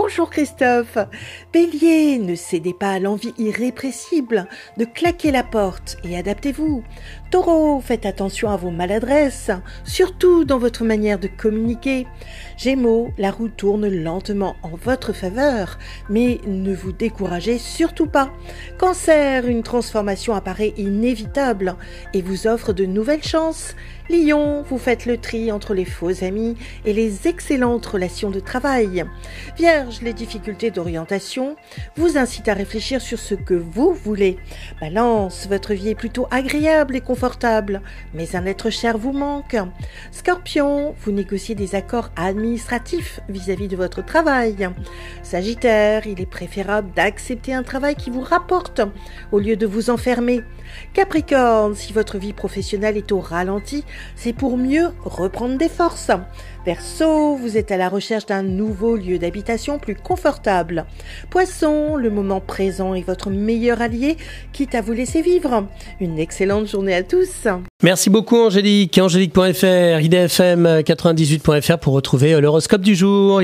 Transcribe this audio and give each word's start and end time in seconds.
bonjour 0.00 0.30
Christophe. 0.30 0.96
Bélier, 1.52 2.18
ne 2.18 2.36
cédez 2.36 2.72
pas 2.72 2.92
à 2.92 2.98
l'envie 3.00 3.34
irrépressible 3.36 4.46
de 4.76 4.84
claquer 4.84 5.32
la 5.32 5.42
porte 5.42 5.96
et 6.04 6.16
adaptez-vous. 6.16 6.84
Taureau, 7.32 7.80
faites 7.80 8.06
attention 8.06 8.48
à 8.48 8.56
vos 8.56 8.70
maladresses, 8.70 9.50
surtout 9.84 10.44
dans 10.44 10.58
votre 10.58 10.84
manière 10.84 11.18
de 11.18 11.26
communiquer. 11.26 12.06
Gémeaux, 12.56 13.08
la 13.18 13.32
roue 13.32 13.48
tourne 13.48 13.88
lentement 13.88 14.54
en 14.62 14.70
votre 14.70 15.12
faveur, 15.12 15.78
mais 16.08 16.40
ne 16.46 16.72
vous 16.72 16.92
découragez 16.92 17.58
surtout 17.58 18.06
pas. 18.06 18.30
Cancer, 18.78 19.48
une 19.48 19.64
transformation 19.64 20.32
apparaît 20.32 20.74
inévitable 20.76 21.74
et 22.14 22.22
vous 22.22 22.46
offre 22.46 22.72
de 22.72 22.86
nouvelles 22.86 23.24
chances. 23.24 23.74
Lion, 24.10 24.62
vous 24.62 24.78
faites 24.78 25.04
le 25.04 25.18
tri 25.18 25.52
entre 25.52 25.74
les 25.74 25.84
faux 25.84 26.24
amis 26.24 26.56
et 26.86 26.94
les 26.94 27.28
excellentes 27.28 27.84
relations 27.84 28.30
de 28.30 28.40
travail. 28.40 29.04
Vierge, 29.58 29.87
les 30.02 30.12
difficultés 30.12 30.70
d'orientation 30.70 31.56
vous 31.96 32.18
incitent 32.18 32.48
à 32.48 32.54
réfléchir 32.54 33.00
sur 33.00 33.18
ce 33.18 33.34
que 33.34 33.54
vous 33.54 33.92
voulez. 33.92 34.38
Balance, 34.80 35.46
votre 35.48 35.72
vie 35.72 35.90
est 35.90 35.94
plutôt 35.94 36.26
agréable 36.30 36.96
et 36.96 37.00
confortable, 37.00 37.80
mais 38.14 38.36
un 38.36 38.46
être 38.46 38.70
cher 38.70 38.98
vous 38.98 39.12
manque. 39.12 39.56
Scorpion, 40.10 40.94
vous 40.98 41.12
négociez 41.12 41.54
des 41.54 41.74
accords 41.74 42.10
administratifs 42.16 43.20
vis-à-vis 43.28 43.68
de 43.68 43.76
votre 43.76 44.04
travail. 44.04 44.68
Sagittaire, 45.22 46.06
il 46.06 46.20
est 46.20 46.26
préférable 46.26 46.92
d'accepter 46.94 47.54
un 47.54 47.62
travail 47.62 47.96
qui 47.96 48.10
vous 48.10 48.20
rapporte 48.20 48.82
au 49.32 49.38
lieu 49.38 49.56
de 49.56 49.66
vous 49.66 49.90
enfermer. 49.90 50.42
Capricorne, 50.92 51.74
si 51.74 51.92
votre 51.92 52.18
vie 52.18 52.34
professionnelle 52.34 52.96
est 52.96 53.12
au 53.12 53.20
ralenti, 53.20 53.84
c'est 54.16 54.34
pour 54.34 54.58
mieux 54.58 54.88
reprendre 55.04 55.56
des 55.56 55.68
forces. 55.68 56.10
Verseau, 56.66 57.34
vous 57.36 57.56
êtes 57.56 57.70
à 57.70 57.78
la 57.78 57.88
recherche 57.88 58.26
d'un 58.26 58.42
nouveau 58.42 58.96
lieu 58.96 59.18
d'habitation 59.18 59.77
plus 59.78 59.94
confortable. 59.94 60.84
Poisson, 61.30 61.96
le 61.96 62.10
moment 62.10 62.40
présent 62.40 62.94
est 62.94 63.02
votre 63.02 63.30
meilleur 63.30 63.80
allié, 63.80 64.16
quitte 64.52 64.74
à 64.74 64.80
vous 64.80 64.92
laisser 64.92 65.22
vivre. 65.22 65.66
Une 66.00 66.18
excellente 66.18 66.68
journée 66.68 66.94
à 66.94 67.02
tous. 67.02 67.48
Merci 67.82 68.10
beaucoup 68.10 68.36
Angélique. 68.36 68.98
Angélique.fr, 68.98 70.00
idfm98.fr 70.00 71.78
pour 71.78 71.94
retrouver 71.94 72.40
l'horoscope 72.40 72.82
du 72.82 72.94
jour. 72.94 73.34